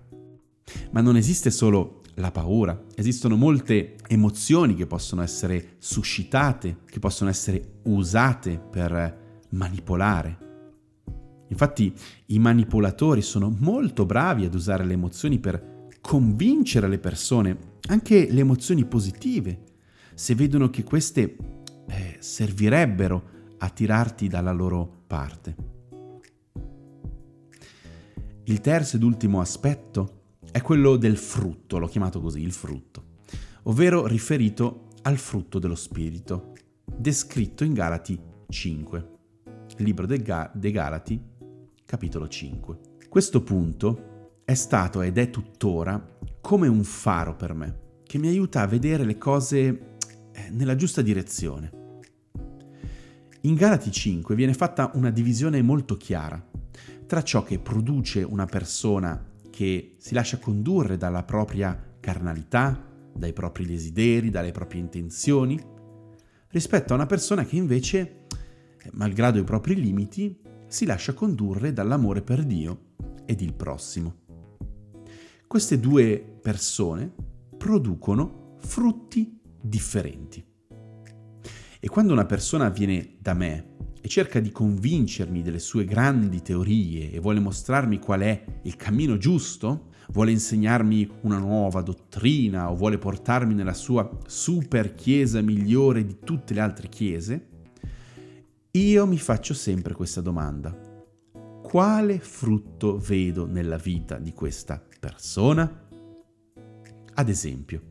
Ma 0.91 1.01
non 1.01 1.17
esiste 1.17 1.51
solo 1.51 1.99
la 2.13 2.31
paura, 2.31 2.85
esistono 2.95 3.35
molte 3.35 3.97
emozioni 4.07 4.75
che 4.75 4.87
possono 4.87 5.21
essere 5.21 5.75
suscitate, 5.79 6.83
che 6.85 6.99
possono 6.99 7.29
essere 7.29 7.81
usate 7.83 8.57
per 8.57 9.43
manipolare. 9.49 10.48
Infatti 11.49 11.93
i 12.27 12.39
manipolatori 12.39 13.21
sono 13.21 13.53
molto 13.59 14.05
bravi 14.05 14.45
ad 14.45 14.53
usare 14.53 14.85
le 14.85 14.93
emozioni 14.93 15.39
per 15.39 15.87
convincere 16.01 16.87
le 16.87 16.99
persone, 16.99 17.57
anche 17.87 18.31
le 18.31 18.39
emozioni 18.39 18.85
positive, 18.85 19.63
se 20.13 20.35
vedono 20.35 20.69
che 20.69 20.83
queste 20.83 21.35
eh, 21.87 22.17
servirebbero 22.19 23.37
a 23.57 23.69
tirarti 23.69 24.27
dalla 24.27 24.51
loro 24.51 25.03
parte. 25.07 25.77
Il 28.43 28.61
terzo 28.61 28.95
ed 28.95 29.03
ultimo 29.03 29.41
aspetto 29.41 30.21
è 30.51 30.61
quello 30.61 30.95
del 30.95 31.17
frutto, 31.17 31.77
l'ho 31.77 31.87
chiamato 31.87 32.19
così, 32.21 32.41
il 32.41 32.51
frutto, 32.51 33.03
ovvero 33.63 34.07
riferito 34.07 34.87
al 35.03 35.17
frutto 35.17 35.59
dello 35.59 35.75
Spirito, 35.75 36.53
descritto 36.85 37.63
in 37.63 37.73
Galati 37.73 38.19
5, 38.47 39.09
libro 39.77 40.05
dei, 40.05 40.21
Ga- 40.21 40.51
dei 40.53 40.71
Galati, 40.71 41.21
capitolo 41.89 42.27
5. 42.27 42.77
Questo 43.09 43.41
punto 43.41 44.41
è 44.45 44.53
stato 44.53 45.01
ed 45.01 45.17
è 45.17 45.31
tuttora 45.31 46.17
come 46.39 46.67
un 46.67 46.83
faro 46.83 47.35
per 47.35 47.55
me, 47.55 47.79
che 48.03 48.19
mi 48.19 48.27
aiuta 48.27 48.61
a 48.61 48.67
vedere 48.67 49.05
le 49.05 49.17
cose 49.17 49.95
eh, 50.31 50.49
nella 50.51 50.75
giusta 50.75 51.01
direzione. 51.01 51.71
In 53.41 53.55
Galati 53.55 53.91
5 53.91 54.35
viene 54.35 54.53
fatta 54.53 54.91
una 54.93 55.09
divisione 55.09 55.63
molto 55.63 55.97
chiara 55.97 56.39
tra 57.07 57.23
ciò 57.23 57.41
che 57.41 57.57
produce 57.57 58.21
una 58.21 58.45
persona 58.45 59.25
che 59.49 59.95
si 59.97 60.13
lascia 60.13 60.37
condurre 60.37 60.95
dalla 60.95 61.23
propria 61.23 61.95
carnalità, 61.99 62.85
dai 63.11 63.33
propri 63.33 63.65
desideri, 63.65 64.29
dalle 64.29 64.51
proprie 64.51 64.79
intenzioni, 64.79 65.59
rispetto 66.49 66.93
a 66.93 66.97
una 66.97 67.07
persona 67.07 67.45
che 67.45 67.55
invece, 67.55 68.25
malgrado 68.91 69.39
i 69.39 69.43
propri 69.43 69.73
limiti, 69.73 70.48
si 70.69 70.85
lascia 70.85 71.13
condurre 71.13 71.73
dall'amore 71.73 72.21
per 72.21 72.45
Dio 72.45 72.93
ed 73.25 73.41
il 73.41 73.53
prossimo. 73.53 74.15
Queste 75.47 75.79
due 75.79 76.37
persone 76.41 77.11
producono 77.57 78.55
frutti 78.59 79.41
differenti. 79.59 80.45
E 81.79 81.87
quando 81.89 82.13
una 82.13 82.25
persona 82.25 82.69
viene 82.69 83.15
da 83.19 83.33
me 83.33 83.77
e 83.99 84.07
cerca 84.07 84.39
di 84.39 84.51
convincermi 84.51 85.41
delle 85.41 85.59
sue 85.59 85.85
grandi 85.85 86.41
teorie 86.41 87.11
e 87.11 87.19
vuole 87.19 87.39
mostrarmi 87.39 87.99
qual 87.99 88.21
è 88.21 88.45
il 88.63 88.75
cammino 88.75 89.17
giusto, 89.17 89.87
vuole 90.11 90.31
insegnarmi 90.31 91.09
una 91.21 91.39
nuova 91.39 91.81
dottrina 91.81 92.69
o 92.69 92.75
vuole 92.75 92.99
portarmi 92.99 93.55
nella 93.55 93.73
sua 93.73 94.07
super 94.27 94.93
chiesa 94.93 95.41
migliore 95.41 96.05
di 96.05 96.19
tutte 96.23 96.53
le 96.53 96.59
altre 96.59 96.89
chiese, 96.89 97.48
io 98.71 99.07
mi 99.07 99.17
faccio 99.17 99.55
sempre 99.55 99.95
questa 99.95 100.21
domanda. 100.21 100.87
Quale 101.63 102.19
frutto 102.19 102.97
vedo 102.97 103.47
nella 103.47 103.77
vita 103.77 104.17
di 104.17 104.31
questa 104.33 104.83
persona? 104.99 105.87
Ad 107.15 107.29
esempio, 107.29 107.81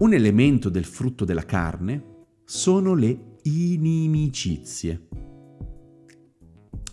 un 0.00 0.12
elemento 0.12 0.68
del 0.68 0.84
frutto 0.84 1.24
della 1.24 1.44
carne 1.44 2.26
sono 2.44 2.94
le 2.94 3.36
inimicizie. 3.42 5.08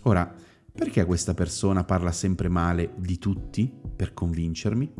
Ora, 0.02 0.32
perché 0.72 1.04
questa 1.04 1.34
persona 1.34 1.84
parla 1.84 2.12
sempre 2.12 2.48
male 2.48 2.94
di 2.96 3.18
tutti 3.18 3.70
per 3.94 4.14
convincermi? 4.14 4.92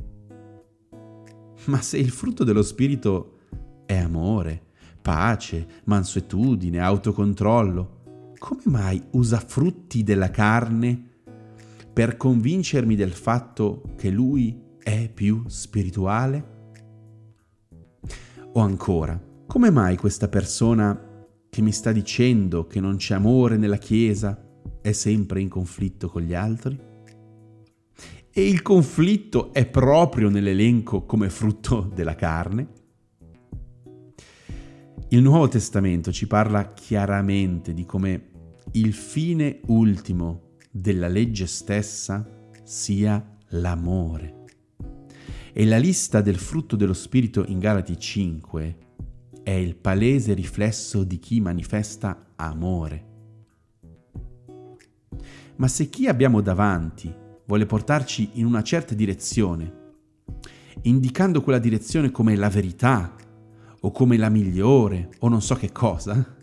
Ma 1.66 1.80
se 1.80 1.96
il 1.96 2.10
frutto 2.10 2.42
dello 2.42 2.62
spirito 2.62 3.38
è 3.86 3.96
amore, 3.96 4.71
pace, 5.02 5.66
mansuetudine, 5.84 6.78
autocontrollo, 6.78 8.34
come 8.38 8.62
mai 8.64 9.02
usa 9.10 9.38
frutti 9.38 10.02
della 10.02 10.30
carne 10.30 11.10
per 11.92 12.16
convincermi 12.16 12.94
del 12.96 13.12
fatto 13.12 13.82
che 13.96 14.08
lui 14.10 14.58
è 14.78 15.10
più 15.12 15.44
spirituale? 15.46 16.50
O 18.54 18.60
ancora, 18.60 19.20
come 19.46 19.70
mai 19.70 19.96
questa 19.96 20.28
persona 20.28 21.26
che 21.48 21.60
mi 21.60 21.72
sta 21.72 21.92
dicendo 21.92 22.66
che 22.66 22.80
non 22.80 22.96
c'è 22.96 23.14
amore 23.14 23.56
nella 23.56 23.76
Chiesa 23.76 24.42
è 24.80 24.92
sempre 24.92 25.40
in 25.40 25.48
conflitto 25.48 26.08
con 26.08 26.22
gli 26.22 26.34
altri? 26.34 26.78
E 28.34 28.48
il 28.48 28.62
conflitto 28.62 29.52
è 29.52 29.66
proprio 29.66 30.30
nell'elenco 30.30 31.04
come 31.04 31.28
frutto 31.28 31.90
della 31.94 32.14
carne? 32.14 32.81
Il 35.12 35.20
Nuovo 35.20 35.46
Testamento 35.46 36.10
ci 36.10 36.26
parla 36.26 36.72
chiaramente 36.72 37.74
di 37.74 37.84
come 37.84 38.30
il 38.72 38.94
fine 38.94 39.60
ultimo 39.66 40.52
della 40.70 41.06
legge 41.06 41.46
stessa 41.46 42.48
sia 42.62 43.22
l'amore. 43.48 44.44
E 45.52 45.66
la 45.66 45.76
lista 45.76 46.22
del 46.22 46.38
frutto 46.38 46.76
dello 46.76 46.94
Spirito 46.94 47.44
in 47.46 47.58
Galati 47.58 47.98
5 47.98 48.76
è 49.42 49.50
il 49.50 49.76
palese 49.76 50.32
riflesso 50.32 51.04
di 51.04 51.18
chi 51.18 51.42
manifesta 51.42 52.28
amore. 52.36 53.06
Ma 55.56 55.68
se 55.68 55.90
chi 55.90 56.08
abbiamo 56.08 56.40
davanti 56.40 57.14
vuole 57.44 57.66
portarci 57.66 58.30
in 58.34 58.46
una 58.46 58.62
certa 58.62 58.94
direzione, 58.94 59.80
indicando 60.84 61.42
quella 61.42 61.58
direzione 61.58 62.10
come 62.10 62.34
la 62.34 62.48
verità 62.48 63.14
o 63.84 63.90
come 63.90 64.16
la 64.16 64.28
migliore 64.28 65.10
o 65.20 65.28
non 65.28 65.42
so 65.42 65.54
che 65.54 65.72
cosa, 65.72 66.36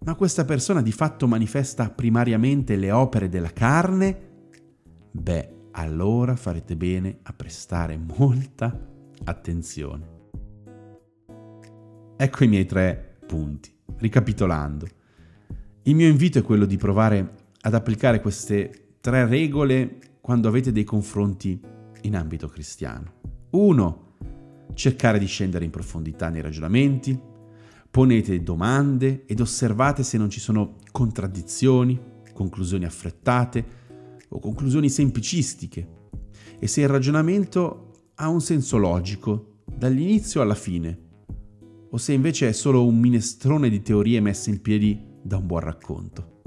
ma 0.00 0.14
questa 0.14 0.44
persona 0.44 0.80
di 0.80 0.92
fatto 0.92 1.26
manifesta 1.26 1.90
primariamente 1.90 2.76
le 2.76 2.90
opere 2.90 3.28
della 3.28 3.52
carne, 3.52 4.16
beh, 5.10 5.56
allora 5.72 6.36
farete 6.36 6.76
bene 6.76 7.18
a 7.22 7.32
prestare 7.32 7.98
molta 7.98 8.78
attenzione. 9.24 10.16
Ecco 12.16 12.44
i 12.44 12.48
miei 12.48 12.66
tre 12.66 13.18
punti. 13.26 13.74
Ricapitolando, 13.96 14.86
il 15.82 15.94
mio 15.94 16.08
invito 16.08 16.38
è 16.38 16.42
quello 16.42 16.64
di 16.64 16.76
provare 16.76 17.34
ad 17.60 17.74
applicare 17.74 18.20
queste 18.20 18.96
tre 19.00 19.26
regole 19.26 19.98
quando 20.20 20.48
avete 20.48 20.70
dei 20.72 20.84
confronti 20.84 21.60
in 22.02 22.16
ambito 22.16 22.48
cristiano. 22.48 23.12
Uno, 23.50 24.07
cercare 24.74 25.18
di 25.18 25.26
scendere 25.26 25.64
in 25.64 25.70
profondità 25.70 26.28
nei 26.28 26.40
ragionamenti, 26.40 27.18
ponete 27.90 28.42
domande 28.42 29.24
ed 29.26 29.40
osservate 29.40 30.02
se 30.02 30.18
non 30.18 30.30
ci 30.30 30.40
sono 30.40 30.76
contraddizioni, 30.90 31.98
conclusioni 32.32 32.84
affrettate 32.84 33.64
o 34.28 34.38
conclusioni 34.38 34.88
semplicistiche 34.88 35.96
e 36.58 36.66
se 36.66 36.82
il 36.82 36.88
ragionamento 36.88 38.10
ha 38.16 38.28
un 38.28 38.40
senso 38.40 38.76
logico 38.76 39.62
dall'inizio 39.64 40.40
alla 40.40 40.54
fine 40.54 41.06
o 41.90 41.96
se 41.96 42.12
invece 42.12 42.48
è 42.48 42.52
solo 42.52 42.86
un 42.86 42.98
minestrone 42.98 43.68
di 43.68 43.80
teorie 43.80 44.20
messe 44.20 44.50
in 44.50 44.60
piedi 44.60 45.00
da 45.22 45.36
un 45.38 45.46
buon 45.46 45.60
racconto. 45.60 46.40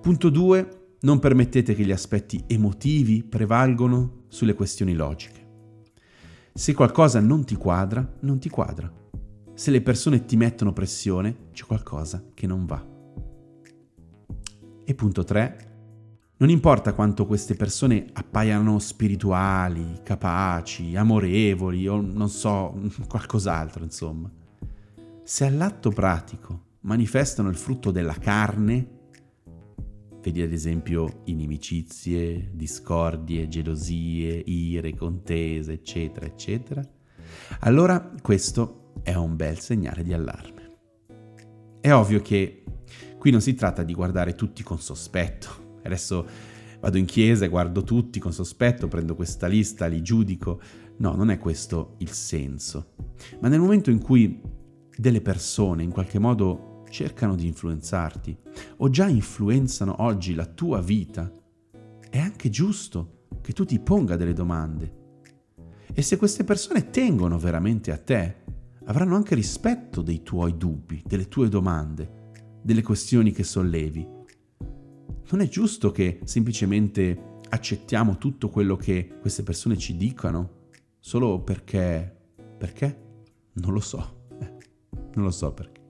Punto 0.00 0.30
2. 0.30 0.78
Non 1.00 1.18
permettete 1.18 1.74
che 1.74 1.84
gli 1.84 1.92
aspetti 1.92 2.42
emotivi 2.46 3.22
prevalgono 3.22 4.24
sulle 4.28 4.54
questioni 4.54 4.94
logiche. 4.94 5.43
Se 6.56 6.72
qualcosa 6.72 7.18
non 7.18 7.44
ti 7.44 7.56
quadra, 7.56 8.08
non 8.20 8.38
ti 8.38 8.48
quadra. 8.48 8.88
Se 9.54 9.72
le 9.72 9.82
persone 9.82 10.24
ti 10.24 10.36
mettono 10.36 10.72
pressione, 10.72 11.48
c'è 11.52 11.64
qualcosa 11.64 12.22
che 12.32 12.46
non 12.46 12.64
va. 12.64 12.80
E 14.84 14.94
punto 14.94 15.24
3. 15.24 15.72
Non 16.36 16.50
importa 16.50 16.92
quanto 16.92 17.26
queste 17.26 17.56
persone 17.56 18.06
appaiano 18.12 18.78
spirituali, 18.78 19.98
capaci, 20.04 20.94
amorevoli 20.94 21.88
o 21.88 22.00
non 22.00 22.28
so, 22.28 22.80
qualcos'altro, 23.08 23.82
insomma. 23.82 24.30
Se 25.24 25.44
all'atto 25.44 25.90
pratico 25.90 26.76
manifestano 26.82 27.48
il 27.48 27.56
frutto 27.56 27.90
della 27.90 28.14
carne, 28.14 28.93
vedi 30.24 30.40
ad 30.40 30.52
esempio 30.52 31.20
inimicizie, 31.24 32.50
discordie, 32.54 33.46
gelosie, 33.46 34.42
ire, 34.46 34.94
contese, 34.94 35.74
eccetera, 35.74 36.24
eccetera, 36.24 36.82
allora 37.60 38.10
questo 38.22 38.92
è 39.02 39.14
un 39.14 39.36
bel 39.36 39.58
segnale 39.58 40.02
di 40.02 40.14
allarme. 40.14 40.62
È 41.78 41.92
ovvio 41.92 42.22
che 42.22 42.64
qui 43.18 43.30
non 43.30 43.42
si 43.42 43.52
tratta 43.54 43.82
di 43.82 43.92
guardare 43.92 44.34
tutti 44.34 44.62
con 44.62 44.78
sospetto. 44.78 45.78
Adesso 45.82 46.26
vado 46.80 46.96
in 46.96 47.04
chiesa 47.04 47.44
e 47.44 47.48
guardo 47.48 47.82
tutti 47.82 48.18
con 48.18 48.32
sospetto, 48.32 48.88
prendo 48.88 49.14
questa 49.14 49.46
lista, 49.46 49.84
li 49.84 50.00
giudico. 50.00 50.58
No, 50.96 51.14
non 51.14 51.30
è 51.30 51.36
questo 51.36 51.96
il 51.98 52.12
senso. 52.12 52.94
Ma 53.40 53.48
nel 53.48 53.60
momento 53.60 53.90
in 53.90 54.00
cui 54.00 54.40
delle 54.96 55.20
persone 55.20 55.82
in 55.82 55.90
qualche 55.90 56.18
modo 56.18 56.73
cercano 56.94 57.34
di 57.34 57.48
influenzarti 57.48 58.36
o 58.76 58.88
già 58.88 59.08
influenzano 59.08 59.96
oggi 60.02 60.32
la 60.32 60.46
tua 60.46 60.80
vita, 60.80 61.28
è 62.08 62.18
anche 62.18 62.50
giusto 62.50 63.26
che 63.40 63.52
tu 63.52 63.64
ti 63.64 63.80
ponga 63.80 64.14
delle 64.14 64.32
domande. 64.32 65.02
E 65.92 66.02
se 66.02 66.16
queste 66.16 66.44
persone 66.44 66.90
tengono 66.90 67.36
veramente 67.36 67.90
a 67.90 67.98
te, 67.98 68.42
avranno 68.84 69.16
anche 69.16 69.34
rispetto 69.34 70.02
dei 70.02 70.22
tuoi 70.22 70.56
dubbi, 70.56 71.02
delle 71.04 71.26
tue 71.26 71.48
domande, 71.48 72.30
delle 72.62 72.82
questioni 72.82 73.32
che 73.32 73.42
sollevi. 73.42 74.08
Non 75.32 75.40
è 75.40 75.48
giusto 75.48 75.90
che 75.90 76.20
semplicemente 76.22 77.40
accettiamo 77.48 78.18
tutto 78.18 78.50
quello 78.50 78.76
che 78.76 79.18
queste 79.20 79.42
persone 79.42 79.76
ci 79.76 79.96
dicano 79.96 80.68
solo 81.00 81.40
perché... 81.40 82.34
perché? 82.56 83.02
Non 83.54 83.72
lo 83.72 83.80
so. 83.80 84.26
non 85.14 85.24
lo 85.24 85.30
so 85.32 85.52
perché. 85.52 85.83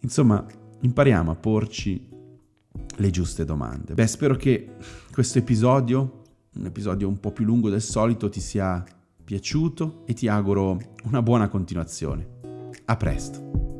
Insomma, 0.00 0.44
impariamo 0.80 1.30
a 1.30 1.34
porci 1.34 2.08
le 2.96 3.10
giuste 3.10 3.44
domande. 3.44 3.94
Beh, 3.94 4.06
spero 4.06 4.36
che 4.36 4.76
questo 5.12 5.38
episodio, 5.38 6.22
un 6.54 6.66
episodio 6.66 7.08
un 7.08 7.18
po' 7.20 7.32
più 7.32 7.44
lungo 7.44 7.68
del 7.68 7.82
solito, 7.82 8.28
ti 8.28 8.40
sia 8.40 8.84
piaciuto 9.22 10.02
e 10.06 10.14
ti 10.14 10.28
auguro 10.28 10.78
una 11.04 11.22
buona 11.22 11.48
continuazione. 11.48 12.38
A 12.86 12.96
presto! 12.96 13.79